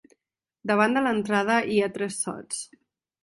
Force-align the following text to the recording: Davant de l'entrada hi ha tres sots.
Davant 0.69 0.95
de 0.97 1.03
l'entrada 1.07 1.57
hi 1.73 1.77
ha 1.79 1.91
tres 1.99 2.17
sots. 2.25 2.65